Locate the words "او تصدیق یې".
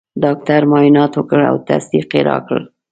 1.51-2.21